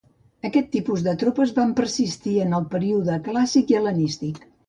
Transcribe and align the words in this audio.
Aquest 0.47 0.69
tipus 0.75 1.03
de 1.07 1.13
tropes 1.23 1.51
van 1.59 1.75
persistir 1.81 2.35
en 2.47 2.57
el 2.61 2.65
període 2.73 3.21
clàssic 3.29 3.75
i 3.75 3.79
hel·lenístic. 3.81 4.43